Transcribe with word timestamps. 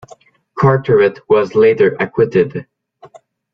Carteret 0.57 1.19
was 1.29 1.53
later 1.53 1.95
acquitted. 1.99 2.65